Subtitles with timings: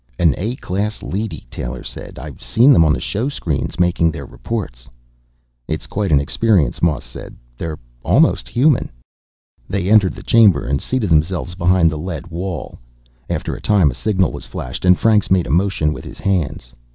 [0.17, 2.17] "An A class leady," Taylor said.
[2.17, 4.89] "I've seen them on the showscreens, making their reports."
[5.67, 7.35] "It's quite an experience," Moss said.
[7.55, 8.89] "They're almost human."
[9.69, 12.79] They entered the chamber and seated themselves behind the lead wall.
[13.29, 16.73] After a time, a signal was flashed, and Franks made a motion with his hands.